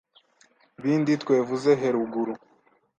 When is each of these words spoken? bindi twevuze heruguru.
bindi 0.81 1.11
twevuze 1.23 1.71
heruguru. 1.81 2.33